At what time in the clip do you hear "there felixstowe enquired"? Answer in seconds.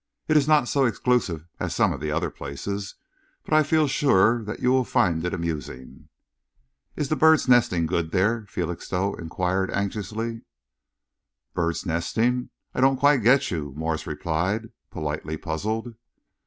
8.09-9.69